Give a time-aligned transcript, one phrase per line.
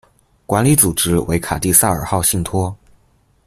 [0.47, 2.75] 管理组织为卡蒂萨克号信托。